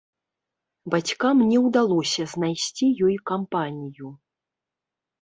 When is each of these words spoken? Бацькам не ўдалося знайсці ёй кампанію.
Бацькам 0.93 1.37
не 1.51 1.59
ўдалося 1.65 2.27
знайсці 2.33 2.85
ёй 3.11 3.15
кампанію. 3.33 4.07